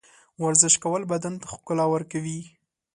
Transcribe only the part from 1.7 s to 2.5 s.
ورکوي.